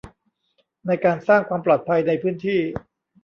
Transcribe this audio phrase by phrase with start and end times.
[0.87, 2.59] ในการสร้างความปลอดภัยในพื้นที่